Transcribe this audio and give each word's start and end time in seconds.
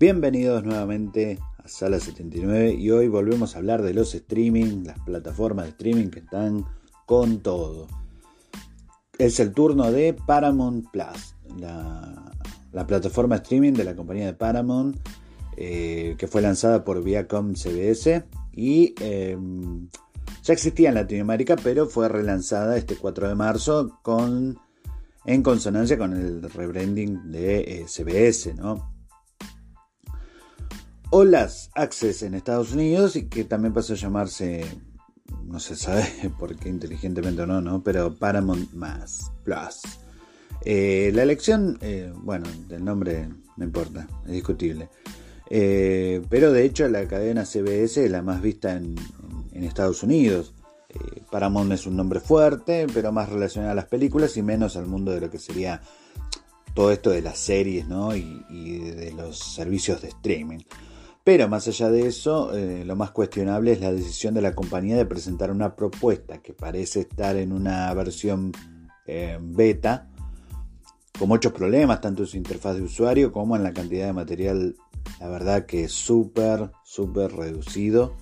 Bienvenidos 0.00 0.64
nuevamente 0.64 1.38
a 1.62 1.68
Sala 1.68 2.00
79 2.00 2.72
y 2.72 2.90
hoy 2.90 3.08
volvemos 3.08 3.54
a 3.54 3.58
hablar 3.58 3.82
de 3.82 3.92
los 3.92 4.14
streaming, 4.14 4.84
las 4.86 4.98
plataformas 5.00 5.66
de 5.66 5.72
streaming 5.72 6.08
que 6.08 6.20
están 6.20 6.64
con 7.04 7.40
todo. 7.40 7.86
Es 9.18 9.40
el 9.40 9.52
turno 9.52 9.92
de 9.92 10.14
Paramount 10.14 10.90
Plus, 10.90 11.34
la, 11.58 12.32
plataforma 12.86 13.36
streaming 13.36 13.74
de 13.74 13.84
la 13.84 13.94
compañía 13.94 14.24
de 14.24 14.32
Paramount 14.32 14.96
eh, 15.58 16.14
que 16.16 16.26
fue 16.26 16.40
lanzada 16.40 16.82
por 16.82 17.04
Viacom 17.04 17.52
CBS 17.52 18.24
y 18.52 18.94
em, 19.02 19.86
ya 20.42 20.54
existía 20.54 20.88
en 20.88 20.94
Latinoamérica 20.94 21.56
pero 21.62 21.84
fue 21.84 22.08
relanzada 22.08 22.78
este 22.78 22.96
4 22.96 23.28
de 23.28 23.34
marzo 23.34 23.98
con, 24.00 24.58
en 25.26 25.42
consonancia 25.42 25.98
con 25.98 26.16
el 26.16 26.50
rebranding 26.50 27.30
de 27.30 27.84
CBS, 27.86 28.48
eh, 28.48 28.54
¿no? 28.54 28.98
O 31.10 31.24
las 31.24 31.70
Access 31.74 32.22
en 32.22 32.34
Estados 32.34 32.72
Unidos 32.72 33.16
y 33.16 33.26
que 33.26 33.44
también 33.44 33.74
pasó 33.74 33.92
a 33.92 33.96
llamarse, 33.96 34.64
no 35.44 35.58
se 35.60 35.76
sabe 35.76 36.06
por 36.38 36.56
qué 36.56 36.68
inteligentemente 36.68 37.42
o 37.42 37.46
no, 37.46 37.60
¿no? 37.60 37.82
pero 37.82 38.14
Paramount 38.14 38.70
Plus. 39.44 39.82
Eh, 40.62 41.10
la 41.14 41.22
elección, 41.22 41.78
eh, 41.80 42.12
bueno, 42.14 42.46
del 42.68 42.84
nombre 42.84 43.28
no 43.56 43.64
importa, 43.64 44.06
es 44.26 44.32
discutible. 44.32 44.88
Eh, 45.48 46.22
pero 46.28 46.52
de 46.52 46.64
hecho 46.64 46.88
la 46.88 47.08
cadena 47.08 47.44
CBS 47.44 48.04
es 48.04 48.10
la 48.10 48.22
más 48.22 48.40
vista 48.40 48.74
en, 48.74 48.96
Estados 49.52 50.02
Unidos. 50.02 50.54
Paramount 51.30 51.70
es 51.72 51.86
un 51.86 51.94
nombre 51.94 52.18
fuerte, 52.18 52.86
pero 52.94 53.12
más 53.12 53.28
relacionado 53.28 53.72
a 53.72 53.74
las 53.74 53.84
películas 53.84 54.38
y 54.38 54.42
menos 54.42 54.74
al 54.74 54.86
mundo 54.86 55.12
de 55.12 55.20
lo 55.20 55.30
que 55.30 55.38
sería 55.38 55.82
todo 56.74 56.90
esto 56.90 57.10
de 57.10 57.20
las 57.20 57.38
series 57.38 57.86
¿no? 57.86 58.16
y 58.16 58.78
de 58.78 59.12
los 59.12 59.38
servicios 59.38 60.00
de 60.00 60.08
streaming. 60.08 60.60
Pero 61.22 61.48
más 61.48 61.68
allá 61.68 61.90
de 61.90 62.06
eso, 62.06 62.56
eh, 62.56 62.84
lo 62.84 62.96
más 62.96 63.10
cuestionable 63.10 63.72
es 63.72 63.80
la 63.80 63.92
decisión 63.92 64.34
de 64.34 64.42
la 64.42 64.54
compañía 64.54 64.96
de 64.96 65.04
presentar 65.04 65.50
una 65.50 65.76
propuesta 65.76 66.38
que 66.38 66.54
parece 66.54 67.00
estar 67.00 67.36
en 67.36 67.52
una 67.52 67.92
versión 67.92 68.52
eh, 69.06 69.38
beta, 69.40 70.08
con 71.18 71.28
muchos 71.28 71.52
problemas, 71.52 72.00
tanto 72.00 72.22
en 72.22 72.28
su 72.28 72.36
interfaz 72.38 72.76
de 72.76 72.82
usuario 72.82 73.32
como 73.32 73.54
en 73.54 73.62
la 73.62 73.74
cantidad 73.74 74.06
de 74.06 74.12
material, 74.14 74.76
la 75.20 75.28
verdad 75.28 75.66
que 75.66 75.84
es 75.84 75.92
súper, 75.92 76.70
súper 76.84 77.32
reducido, 77.32 78.14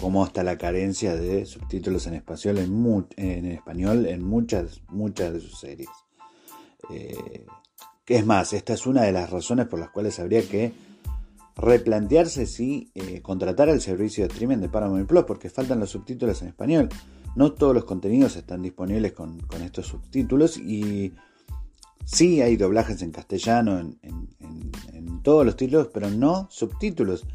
como 0.00 0.24
hasta 0.24 0.42
la 0.42 0.58
carencia 0.58 1.14
de 1.14 1.46
subtítulos 1.46 2.06
en 2.08 2.14
español 2.14 2.58
en, 3.16 3.46
español 3.46 4.06
en 4.06 4.24
muchas, 4.24 4.82
muchas 4.88 5.32
de 5.32 5.40
sus 5.40 5.60
series. 5.60 5.88
Eh, 6.90 7.46
es 8.06 8.26
más, 8.26 8.52
esta 8.52 8.72
es 8.72 8.86
una 8.86 9.02
de 9.02 9.12
las 9.12 9.30
razones 9.30 9.66
por 9.66 9.78
las 9.78 9.90
cuales 9.90 10.18
habría 10.18 10.42
que 10.42 10.72
replantearse 11.58 12.46
si 12.46 12.90
eh, 12.94 13.20
contratar 13.20 13.68
el 13.68 13.80
servicio 13.80 14.22
de 14.24 14.28
streaming 14.32 14.58
de 14.58 14.68
Paramount 14.68 15.08
Plus, 15.08 15.24
porque 15.24 15.50
faltan 15.50 15.80
los 15.80 15.90
subtítulos 15.90 16.40
en 16.42 16.48
español. 16.48 16.88
No 17.34 17.52
todos 17.52 17.74
los 17.74 17.84
contenidos 17.84 18.36
están 18.36 18.62
disponibles 18.62 19.12
con, 19.12 19.38
estos 19.62 19.86
subtítulos 19.86 20.56
y 20.56 21.12
sí 22.04 22.40
hay 22.40 22.56
doblajes 22.56 23.02
en 23.02 23.10
castellano 23.10 23.78
en, 23.78 24.28
todos 25.22 25.44
los 25.44 25.56
títulos, 25.56 25.88
pero 25.92 26.08
no 26.10 26.46
subtítulos. 26.50 27.26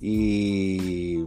Y 0.00 1.24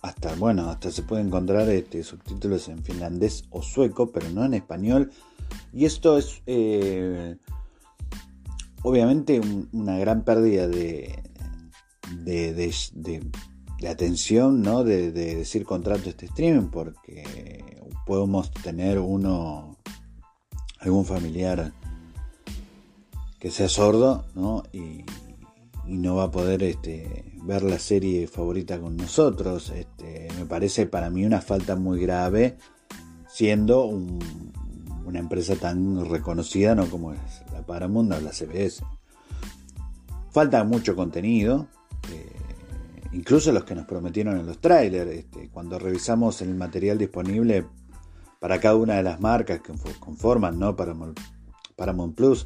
hasta, 0.00 0.34
bueno, 0.36 0.70
hasta 0.70 0.90
se 0.90 1.02
puede 1.02 1.22
encontrar 1.22 1.68
este, 1.68 2.02
subtítulos 2.02 2.68
en 2.68 2.82
finlandés 2.82 3.44
o 3.50 3.62
sueco, 3.62 4.10
pero 4.10 4.30
no 4.30 4.44
en 4.44 4.54
español. 4.54 5.12
Y 5.72 5.84
esto 5.84 6.16
es 6.16 6.42
eh, 6.46 7.36
obviamente 8.82 9.40
una 9.72 9.98
gran 9.98 10.24
pérdida 10.24 10.66
de, 10.68 11.22
de, 12.24 12.72
atención, 13.88 14.62
¿no? 14.62 14.84
De, 14.84 15.12
decir 15.12 15.64
contrato 15.64 16.08
este 16.08 16.26
streaming, 16.26 16.68
porque 16.68 17.82
podemos 18.06 18.50
tener 18.50 18.98
uno, 18.98 19.76
algún 20.78 21.04
familiar 21.04 21.72
que 23.38 23.50
sea 23.50 23.68
sordo, 23.68 24.24
¿no? 24.34 24.62
Y, 24.72 25.04
no 25.84 26.14
va 26.14 26.24
a 26.24 26.30
poder 26.30 26.62
este, 26.62 27.24
ver 27.42 27.64
la 27.64 27.78
serie 27.78 28.28
favorita 28.28 28.78
con 28.78 28.96
nosotros. 28.96 29.70
Este, 29.70 30.28
me 30.38 30.46
parece 30.46 30.86
para 30.86 31.10
mí 31.10 31.24
una 31.24 31.40
falta 31.40 31.74
muy 31.74 32.00
grave, 32.00 32.56
siendo 33.28 33.86
una 33.86 35.18
empresa 35.18 35.56
tan 35.56 36.08
reconocida, 36.08 36.76
¿no? 36.76 36.86
Como 36.86 37.12
es 37.12 37.42
la 37.52 37.66
Paramount 37.66 38.12
o 38.12 38.20
la 38.20 38.32
CBS. 38.32 38.84
Falta 40.30 40.64
mucho 40.64 40.94
contenido, 40.96 41.66
incluso 43.12 43.52
los 43.52 43.64
que 43.64 43.74
nos 43.74 43.86
prometieron 43.86 44.38
en 44.38 44.46
los 44.46 44.60
trailers. 44.60 45.10
Este, 45.10 45.48
cuando 45.50 45.78
revisamos 45.78 46.42
el 46.42 46.54
material 46.54 46.98
disponible 46.98 47.66
para 48.40 48.60
cada 48.60 48.76
una 48.76 48.96
de 48.96 49.02
las 49.02 49.20
marcas 49.20 49.60
que 49.60 49.72
conforman 50.00 50.58
¿no? 50.58 50.74
Paramount, 50.74 51.18
Paramount 51.76 52.14
Plus, 52.16 52.44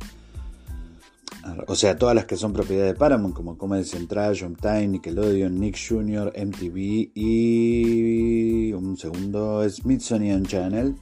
o 1.66 1.74
sea, 1.74 1.96
todas 1.96 2.14
las 2.14 2.24
que 2.24 2.36
son 2.36 2.52
propiedad 2.52 2.86
de 2.86 2.94
Paramount, 2.94 3.34
como 3.34 3.56
Comedy 3.56 3.84
Central, 3.84 4.36
Time, 4.60 4.88
Nickelodeon, 4.88 5.58
Nick 5.58 5.76
Jr., 5.88 6.32
MTV 6.36 7.10
y 7.14 8.72
un 8.72 8.96
segundo 8.96 9.68
Smithsonian 9.68 10.44
Channel, 10.44 10.96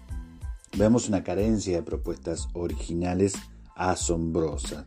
vemos 0.76 1.08
una 1.08 1.22
carencia 1.22 1.76
de 1.76 1.82
propuestas 1.82 2.48
originales 2.52 3.34
asombrosas. 3.74 4.86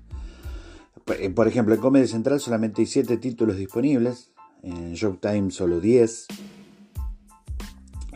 Eh, 1.20 1.30
por 1.30 1.48
ejemplo, 1.48 1.74
en 1.74 1.82
Comedy 1.82 2.08
Central 2.08 2.40
solamente 2.40 2.82
hay 2.82 2.86
7 2.86 3.18
títulos 3.18 3.58
disponibles, 3.58 4.32
en 4.64 4.94
Showtime 4.94 5.52
solo 5.52 5.80
10. 5.80 6.28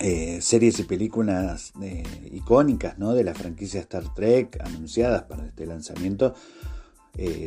Eh, 0.03 0.41
series 0.41 0.79
y 0.79 0.83
películas 0.83 1.73
eh, 1.81 2.03
icónicas 2.33 2.97
¿no? 2.97 3.13
de 3.13 3.23
la 3.23 3.35
franquicia 3.35 3.81
Star 3.81 4.11
Trek 4.15 4.59
anunciadas 4.63 5.23
para 5.23 5.45
este 5.45 5.67
lanzamiento 5.67 6.33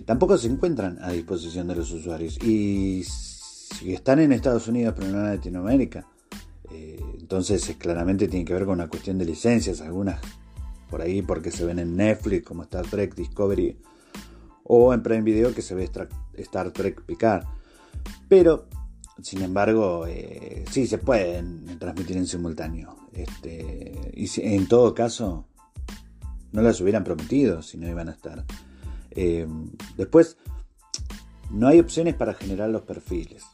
tampoco 0.05 0.39
se 0.39 0.47
encuentran 0.47 0.99
a 1.03 1.11
disposición 1.11 1.67
de 1.67 1.75
los 1.75 1.91
usuarios. 1.91 2.39
Y 2.45 3.03
si 3.05 3.93
están 3.93 4.21
en 4.21 4.31
Estados 4.33 4.69
Unidos 4.69 4.95
pero 4.97 5.11
no 5.11 5.19
en 5.19 5.35
Latinoamérica, 5.35 6.07
Eh, 6.71 6.99
entonces 7.21 7.77
claramente 7.79 8.27
tiene 8.27 8.45
que 8.45 8.55
ver 8.55 8.65
con 8.65 8.75
una 8.75 8.89
cuestión 8.89 9.19
de 9.19 9.25
licencias, 9.25 9.81
algunas 9.81 10.21
por 10.91 11.03
ahí 11.03 11.23
porque 11.23 11.51
se 11.51 11.65
ven 11.65 11.79
en 11.79 11.97
Netflix 11.97 12.45
como 12.47 12.63
Star 12.65 12.87
Trek 12.87 13.15
Discovery 13.15 13.77
o 14.65 14.93
en 14.95 15.03
Prime 15.03 15.23
Video 15.23 15.55
que 15.55 15.63
se 15.63 15.75
ve 15.75 15.85
Star 16.37 16.71
Trek 16.73 17.03
Picard. 17.03 17.45
Pero, 18.29 18.67
sin 19.23 19.43
embargo, 19.43 20.07
eh, 20.07 20.65
sí 20.71 20.87
se 20.87 20.99
pueden 20.99 21.79
transmitir 21.79 22.17
en 22.17 22.27
simultáneo. 22.27 22.97
Este, 23.13 24.13
y 24.15 24.29
en 24.41 24.67
todo 24.67 24.95
caso, 24.95 25.47
no 26.53 26.63
las 26.63 26.81
hubieran 26.81 27.05
prometido 27.05 27.63
si 27.63 27.79
no 27.79 27.89
iban 27.89 28.09
a 28.09 28.13
estar. 28.13 28.45
Eh, 29.11 29.47
después, 29.97 30.37
no 31.51 31.69
hay 31.69 31.81
opciones 31.81 32.15
para 32.15 32.35
generar 32.35 32.71
los 32.71 32.83
perfiles. 32.83 33.45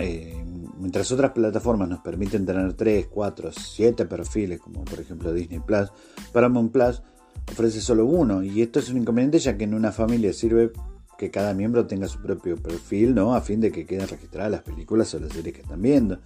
Eh, 0.00 0.44
mientras 0.78 1.10
otras 1.12 1.32
plataformas 1.32 1.88
nos 1.88 2.00
permiten 2.00 2.44
tener 2.44 2.72
3, 2.72 3.06
4, 3.06 3.52
7 3.52 4.06
perfiles, 4.06 4.60
como 4.60 4.84
por 4.84 4.98
ejemplo 4.98 5.32
Disney 5.32 5.60
Plus, 5.60 5.90
Paramount 6.32 6.72
Plus 6.72 7.02
ofrece 7.50 7.80
solo 7.80 8.04
uno. 8.06 8.42
Y 8.42 8.60
esto 8.60 8.80
es 8.80 8.90
un 8.90 8.98
inconveniente 8.98 9.38
ya 9.38 9.56
que 9.56 9.64
en 9.64 9.74
una 9.74 9.92
familia 9.92 10.32
sirve 10.32 10.72
que 11.18 11.30
cada 11.30 11.52
miembro 11.52 11.86
tenga 11.86 12.06
su 12.08 12.22
propio 12.22 12.56
perfil, 12.56 13.14
¿no? 13.14 13.34
A 13.34 13.40
fin 13.40 13.60
de 13.60 13.72
que 13.72 13.84
queden 13.84 14.08
registradas 14.08 14.50
las 14.50 14.62
películas 14.62 15.12
o 15.14 15.18
las 15.18 15.32
series 15.32 15.54
que 15.54 15.62
están 15.62 15.82
viendo. 15.82 16.20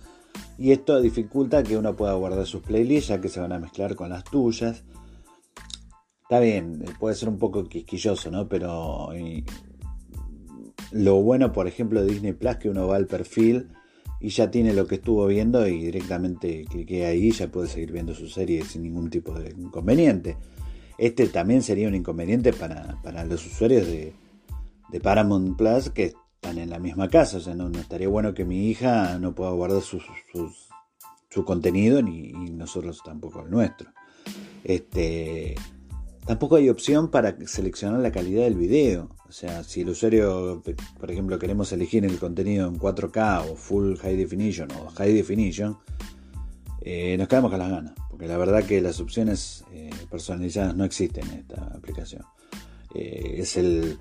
Y 0.58 0.70
esto 0.70 1.00
dificulta 1.00 1.62
que 1.62 1.76
uno 1.76 1.96
pueda 1.96 2.12
guardar 2.12 2.46
sus 2.46 2.62
playlists 2.62 3.08
ya 3.08 3.20
que 3.20 3.28
se 3.28 3.40
van 3.40 3.52
a 3.52 3.58
mezclar 3.58 3.96
con 3.96 4.10
las 4.10 4.22
tuyas. 4.24 4.84
Está 6.22 6.40
bien, 6.40 6.84
puede 7.00 7.14
ser 7.14 7.30
un 7.30 7.38
poco 7.38 7.64
quisquilloso, 7.64 8.30
¿no? 8.30 8.48
Pero 8.48 9.08
lo 10.92 11.22
bueno, 11.22 11.52
por 11.52 11.66
ejemplo, 11.66 12.02
de 12.02 12.12
Disney 12.12 12.32
Plus, 12.34 12.56
que 12.56 12.68
uno 12.68 12.86
va 12.86 12.96
al 12.96 13.06
perfil 13.06 13.68
y 14.20 14.28
ya 14.28 14.50
tiene 14.50 14.74
lo 14.74 14.86
que 14.86 14.96
estuvo 14.96 15.26
viendo 15.26 15.66
y 15.66 15.84
directamente 15.86 16.64
clique 16.66 17.06
ahí 17.06 17.28
y 17.28 17.32
ya 17.32 17.48
puede 17.48 17.68
seguir 17.68 17.92
viendo 17.92 18.14
su 18.14 18.28
serie 18.28 18.62
sin 18.64 18.82
ningún 18.82 19.10
tipo 19.10 19.32
de 19.32 19.50
inconveniente. 19.50 20.36
Este 20.98 21.26
también 21.26 21.62
sería 21.62 21.88
un 21.88 21.94
inconveniente 21.94 22.52
para, 22.52 23.24
los 23.24 23.44
usuarios 23.46 23.86
de, 23.86 24.12
Paramount 25.00 25.56
Plus 25.56 25.90
que 25.90 26.14
están 26.34 26.58
en 26.58 26.70
la 26.70 26.78
misma 26.78 27.08
casa. 27.08 27.38
O 27.38 27.40
sea, 27.40 27.54
no, 27.54 27.68
estaría 27.78 28.08
bueno 28.08 28.34
que 28.34 28.44
mi 28.44 28.68
hija 28.68 29.18
no 29.18 29.34
pueda 29.34 29.50
guardar 29.52 29.82
su 29.82 31.44
contenido 31.44 32.02
ni 32.02 32.32
nosotros 32.32 33.00
tampoco 33.04 33.42
el 33.42 33.50
nuestro. 33.50 33.90
Este, 34.64 35.56
Tampoco 36.24 36.54
hay 36.54 36.68
opción 36.68 37.10
para 37.10 37.36
seleccionar 37.46 37.98
la 38.00 38.12
calidad 38.12 38.44
del 38.44 38.54
video. 38.54 39.08
O 39.28 39.32
sea, 39.32 39.64
si 39.64 39.80
el 39.80 39.88
usuario, 39.88 40.62
por 41.00 41.10
ejemplo, 41.10 41.36
queremos 41.38 41.72
elegir 41.72 42.04
el 42.04 42.18
contenido 42.18 42.68
en 42.68 42.78
4K 42.78 43.50
o 43.50 43.56
Full 43.56 43.96
High 43.96 44.16
Definition 44.16 44.70
o 44.72 44.88
High 44.90 45.14
Definition, 45.14 45.78
eh, 46.80 47.16
nos 47.18 47.26
quedamos 47.26 47.50
con 47.50 47.58
las 47.58 47.70
ganas. 47.70 47.94
Porque 48.08 48.28
la 48.28 48.36
verdad 48.36 48.62
que 48.62 48.80
las 48.80 49.00
opciones 49.00 49.64
eh, 49.72 49.90
personalizadas 50.10 50.76
no 50.76 50.84
existen 50.84 51.26
en 51.26 51.40
esta 51.40 51.64
aplicación. 51.74 52.22
Eh, 52.94 53.36
es 53.38 53.56
el, 53.56 53.98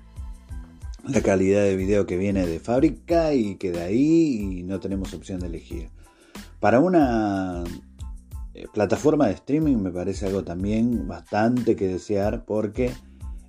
la 1.04 1.20
calidad 1.20 1.62
de 1.62 1.76
video 1.76 2.06
que 2.06 2.16
viene 2.16 2.46
de 2.46 2.60
fábrica 2.60 3.34
y 3.34 3.56
queda 3.56 3.84
ahí 3.84 4.58
y 4.58 4.62
no 4.62 4.80
tenemos 4.80 5.12
opción 5.14 5.40
de 5.40 5.48
elegir. 5.48 5.88
Para 6.60 6.80
una 6.80 7.64
eh, 8.54 8.66
plataforma 8.72 9.26
de 9.26 9.34
streaming 9.34 9.76
me 9.76 9.90
parece 9.90 10.26
algo 10.26 10.44
también 10.44 11.08
bastante 11.08 11.74
que 11.74 11.88
desear 11.88 12.44
porque 12.44 12.92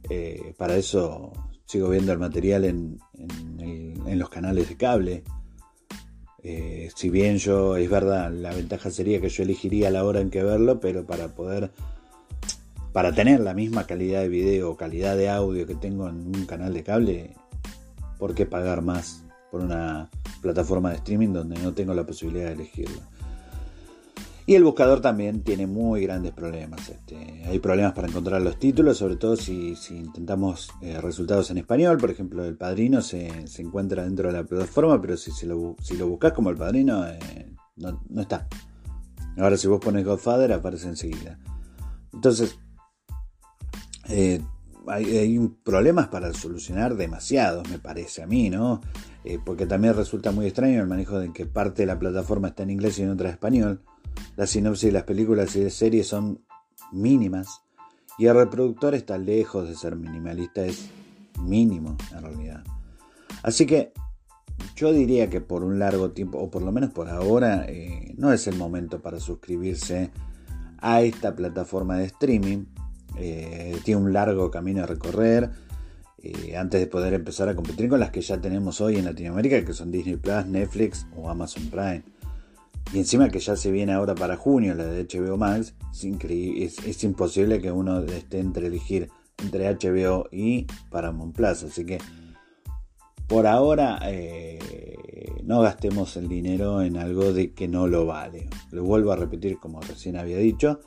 eh, 0.10 0.54
para 0.58 0.76
eso 0.78 1.32
sigo 1.66 1.90
viendo 1.90 2.12
el 2.12 2.20
material 2.20 2.66
en, 2.66 3.00
los 4.18 4.30
canales 4.30 4.70
de 4.70 4.78
cable. 4.78 5.24
Eh, 6.44 6.90
si 6.96 7.10
bien 7.10 7.38
yo, 7.38 7.78
es 7.78 7.90
verdad, 7.90 8.32
la 8.32 8.54
ventaja 8.54 8.92
sería 8.92 9.20
que 9.20 9.30
yo 9.30 9.44
elegiría 9.44 9.90
la 9.90 10.04
hora 10.04 10.22
en 10.22 10.30
que 10.30 10.44
verlo, 10.44 10.80
pero 10.80 11.06
para 11.06 11.30
poder, 11.30 11.72
para 12.92 13.14
tener 13.14 13.40
la 13.40 13.56
misma 13.56 13.88
calidad 13.88 14.22
de 14.22 14.30
video 14.30 14.72
o 14.72 14.78
calidad 14.78 15.18
de 15.18 15.30
audio 15.30 15.66
que 15.66 15.74
tengo 15.74 16.08
en 16.10 16.28
un 16.28 16.46
canal 16.46 16.74
de 16.74 16.84
cable, 16.84 17.34
¿por 18.24 18.34
qué 18.34 18.46
pagar 18.46 18.82
más 18.82 19.22
por 19.52 19.60
una 19.60 20.10
plataforma 20.42 20.92
de 20.92 20.96
streaming 20.96 21.34
donde 21.34 21.60
no 21.60 21.74
tengo 21.74 21.94
la 21.94 22.06
posibilidad 22.06 22.46
de 22.46 22.54
elegirlo? 22.54 23.02
Y 24.46 24.56
el 24.56 24.64
buscador 24.64 25.02
también 25.02 25.44
tiene 25.44 25.68
muy 25.68 26.04
grandes 26.04 26.32
problemas. 26.32 26.88
Este, 26.88 27.44
hay 27.46 27.60
problemas 27.60 27.92
para 27.92 28.08
encontrar 28.08 28.42
los 28.42 28.58
títulos, 28.58 29.00
sobre 29.00 29.18
todo 29.18 29.36
si, 29.36 29.76
intentamos 29.90 30.70
eh, 30.82 31.02
resultados 31.02 31.52
en 31.52 31.58
español. 31.58 31.98
Por 31.98 32.12
ejemplo, 32.12 32.46
El 32.46 32.56
Padrino 32.56 33.02
se, 33.02 33.28
encuentra 33.58 34.06
dentro 34.06 34.32
de 34.32 34.38
la 34.38 34.46
plataforma, 34.46 35.02
pero 35.02 35.18
si, 35.18 35.46
lo, 35.46 35.76
si 35.82 35.98
lo 35.98 36.08
buscas 36.08 36.32
como 36.32 36.50
El 36.50 36.56
Padrino, 36.56 37.06
eh, 37.06 37.52
no, 37.76 38.22
está. 38.22 38.48
Ahora 39.36 39.58
si 39.58 39.68
vos 39.68 39.82
pones 39.82 40.06
Godfather, 40.06 40.54
aparece 40.54 40.88
enseguida. 40.88 41.38
Entonces, 42.14 42.58
eh, 44.08 44.42
hay, 44.88 45.40
problemas 45.64 46.08
para 46.08 46.34
solucionar 46.34 46.96
demasiados, 46.96 47.70
me 47.70 47.80
parece 47.80 48.24
a 48.24 48.28
mí, 48.28 48.50
¿no? 48.50 48.82
porque 49.46 49.66
también 49.66 49.96
resulta 49.96 50.32
muy 50.32 50.48
extraño 50.48 50.82
el 50.82 50.88
manejo 50.88 51.18
de 51.18 51.32
que 51.32 51.46
parte 51.46 51.84
de 51.84 51.86
la 51.86 51.98
plataforma 51.98 52.50
está 52.50 52.64
en 52.64 52.72
inglés 52.72 53.00
y 53.00 53.04
en 53.04 53.10
otra 53.10 53.30
en 53.30 53.34
español 53.36 53.82
la 54.36 54.48
sinopsis 54.48 54.88
de 54.88 54.92
las 54.92 55.04
películas 55.04 55.56
y 55.56 55.62
de 55.62 55.70
series 55.70 56.08
son 56.08 56.42
mínimas 56.92 57.62
y 58.18 58.28
el 58.28 58.36
reproductor 58.36 58.94
está 58.94 59.18
lejos 59.18 59.68
de 59.68 59.76
ser 59.76 59.96
minimalista, 59.96 60.64
es 60.66 60.90
mínimo 61.42 61.98
en 62.12 62.22
realidad. 62.22 62.64
Así 63.42 63.66
que 63.66 63.94
yo 64.76 64.94
diría 64.94 65.30
que 65.30 65.42
por 65.42 65.64
un 65.64 65.80
largo 65.80 66.12
tiempo, 66.12 66.38
o 66.38 66.50
por 66.50 66.62
lo 66.62 66.72
menos 66.72 66.92
por 66.92 67.10
ahora, 67.10 67.66
eh, 67.68 68.14
no 68.18 68.32
es 68.32 68.48
el 68.48 68.56
momento 68.56 69.02
para 69.02 69.20
suscribirse 69.20 70.12
a 70.78 71.02
esta 71.02 71.36
plataforma 71.36 71.98
de 71.98 72.06
streaming. 72.06 72.66
Eh, 73.18 73.78
tiene 73.84 74.02
un 74.02 74.14
largo 74.14 74.50
camino 74.50 74.84
a 74.84 74.88
recorrer 74.88 75.52
eh, 76.22 76.56
antes 76.56 76.80
de 76.80 76.88
poder 76.88 77.14
empezar 77.14 77.50
a 77.50 77.56
competir 77.56 77.90
con 77.90 78.00
las 78.00 78.12
que 78.12 78.22
ya 78.22 78.40
tenemos 78.40 78.80
hoy 78.82 78.96
en 78.96 79.06
Latinoamérica, 79.06 79.64
que 79.64 79.74
son 79.74 79.92
Disney 79.92 80.16
Plus, 80.16 80.46
Netflix 80.46 81.06
o 81.16 81.30
Amazon 81.30 81.70
Prime. 81.70 82.04
Y 82.94 83.00
encima 83.00 83.30
que 83.30 83.40
ya 83.40 83.56
se 83.56 83.72
viene 83.72 83.94
ahora 83.94 84.16
para 84.16 84.38
junio 84.38 84.74
la 84.76 84.86
de 84.86 85.06
HBO 85.06 85.38
Max, 85.38 85.74
es, 85.92 86.80
es, 86.86 87.04
imposible 87.04 87.62
que 87.62 87.72
uno 87.72 88.00
esté 88.02 88.40
entre 88.40 88.68
elegir 88.68 89.10
entre 89.42 89.70
HBO 89.74 90.28
y 90.32 90.68
Paramount 90.90 91.36
Plus. 91.36 91.64
Así 91.64 91.86
que 91.86 91.98
por 93.28 93.48
ahora 93.48 94.00
eh, 94.04 94.60
no 95.44 95.62
gastemos 95.62 96.16
el 96.18 96.28
dinero 96.30 96.82
en 96.82 96.98
algo 96.98 97.34
de 97.34 97.54
que 97.54 97.68
no 97.68 97.88
lo 97.88 98.06
vale. 98.06 98.48
Lo 98.72 98.84
vuelvo 98.84 99.12
a 99.12 99.16
repetir 99.16 99.58
como 99.60 99.82
recién 99.82 100.18
había 100.18 100.38
dicho. 100.38 100.80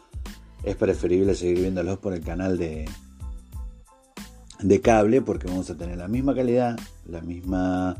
Es 0.66 0.76
preferible 0.76 1.34
seguir 1.34 1.60
viéndolos 1.60 1.98
por 1.98 2.12
el 2.12 2.20
canal 2.20 2.58
de, 2.58 2.84
de 4.60 4.80
cable 4.82 5.22
porque 5.22 5.46
vamos 5.46 5.70
a 5.70 5.76
tener 5.76 5.96
la 5.96 6.08
misma 6.08 6.34
calidad, 6.34 6.78
la 7.06 7.22
misma 7.22 7.96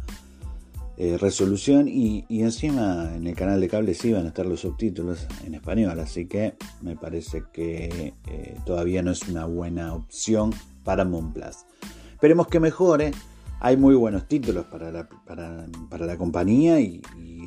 eh, 0.99 1.19
resolución 1.19 1.89
y, 1.89 2.25
encima 2.29 3.13
en 3.15 3.27
el 3.27 3.37
canal 3.37 3.61
de 3.61 3.69
cable 3.69 3.93
sí 3.93 4.13
van 4.13 4.25
a 4.25 4.29
estar 4.29 4.47
los 4.47 4.61
subtítulos 4.61 5.27
en 5.45 5.55
español, 5.55 6.01
así 6.01 6.27
que 6.27 6.55
me 6.81 6.97
parece 6.97 7.45
que 7.53 8.15
eh, 8.27 8.57
todavía 8.65 9.03
no 9.03 9.11
es 9.11 9.29
una 9.29 9.45
buena 9.45 9.95
opción 9.95 10.55
para 10.85 11.05
Plus. 11.05 11.67
Esperemos 12.13 12.49
que 12.49 12.61
mejore, 12.61 13.13
hay 13.61 13.77
muy 13.77 13.95
buenos 13.95 14.27
títulos 14.27 14.65
para 14.67 14.91
la, 14.91 15.09
para, 15.27 16.07
la 16.07 16.17
compañía 16.17 16.81
y, 16.81 17.03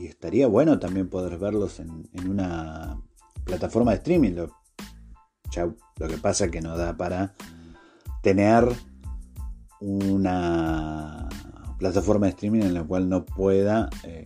estaría 0.05 0.48
bueno 0.48 0.79
también 0.79 1.08
poder 1.08 1.38
verlos 1.38 1.79
en, 1.79 2.08
una 2.27 3.01
plataforma 3.46 3.91
de 3.91 3.98
streaming. 3.98 4.36
Lo 5.56 6.08
que 6.08 6.18
pasa 6.18 6.46
es 6.46 6.51
que 6.51 6.62
no 6.62 6.77
da 6.77 6.96
para 6.98 7.36
tener 8.22 8.68
una 9.79 11.29
plataforma 11.77 12.25
de 12.27 12.32
streaming 12.32 12.62
en 12.62 12.74
la 12.74 12.84
cual 12.84 13.10
no 13.10 13.25
pueda 13.25 13.89
eh, 14.03 14.25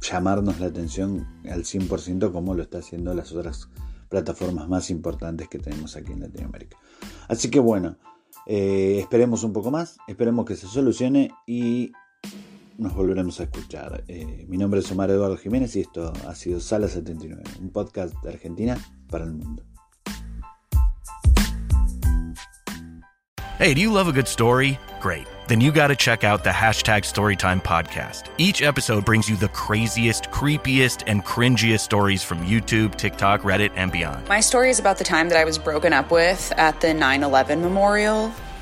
llamarnos 0.00 0.60
la 0.60 0.66
atención 0.66 1.26
al 1.50 1.64
100% 1.64 2.32
como 2.32 2.54
lo 2.54 2.62
está 2.62 2.78
haciendo 2.78 3.14
las 3.14 3.32
otras 3.32 3.68
plataformas 4.08 4.68
más 4.68 4.90
importantes 4.90 5.48
que 5.48 5.58
tenemos 5.58 5.96
aquí 5.96 6.12
en 6.12 6.20
Latinoamérica. 6.20 6.78
Así 7.28 7.50
que 7.50 7.60
bueno, 7.60 7.98
eh, 8.46 8.98
esperemos 9.00 9.42
un 9.42 9.52
poco 9.52 9.70
más, 9.70 9.98
esperemos 10.06 10.46
que 10.46 10.56
se 10.56 10.66
solucione 10.66 11.30
y 11.46 11.92
nos 12.78 12.94
volveremos 12.94 13.40
a 13.40 13.44
escuchar. 13.44 14.04
Eh, 14.08 14.44
mi 14.48 14.58
nombre 14.58 14.80
es 14.80 14.90
Omar 14.90 15.10
Eduardo 15.10 15.36
Jiménez 15.36 15.74
y 15.76 15.80
esto 15.80 16.12
ha 16.26 16.34
sido 16.34 16.60
Sala 16.60 16.88
79, 16.88 17.42
un 17.60 17.70
podcast 17.70 18.14
de 18.22 18.30
Argentina 18.30 18.78
para 19.10 19.24
el 19.24 19.32
mundo. 19.32 19.62
Hey, 23.58 23.74
do 23.74 23.80
you 23.80 23.90
love 23.90 24.08
a 24.08 24.12
good 24.12 24.28
story? 24.28 24.78
Great. 25.00 25.26
then 25.48 25.60
you 25.60 25.70
got 25.70 25.88
to 25.88 25.96
check 25.96 26.24
out 26.24 26.42
the 26.42 26.50
hashtag 26.50 27.02
Storytime 27.02 27.62
podcast. 27.62 28.24
Each 28.38 28.62
episode 28.62 29.04
brings 29.04 29.28
you 29.28 29.36
the 29.36 29.48
craziest, 29.48 30.30
creepiest, 30.30 31.04
and 31.06 31.24
cringiest 31.24 31.80
stories 31.80 32.22
from 32.22 32.38
YouTube, 32.38 32.96
TikTok, 32.96 33.42
Reddit, 33.42 33.70
and 33.76 33.92
beyond. 33.92 34.28
My 34.28 34.40
story 34.40 34.70
is 34.70 34.78
about 34.78 34.98
the 34.98 35.04
time 35.04 35.28
that 35.28 35.38
I 35.38 35.44
was 35.44 35.58
broken 35.58 35.92
up 35.92 36.10
with 36.10 36.52
at 36.56 36.80
the 36.80 36.92
9 36.92 37.22
11 37.22 37.60
memorial. 37.60 38.32